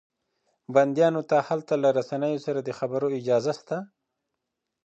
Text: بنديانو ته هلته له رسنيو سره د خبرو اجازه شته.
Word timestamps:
بنديانو 0.75 1.21
ته 1.29 1.37
هلته 1.47 1.73
له 1.83 1.89
رسنيو 1.99 2.43
سره 2.45 2.59
د 2.63 2.69
خبرو 2.79 3.07
اجازه 3.19 3.53
شته. 3.59 3.77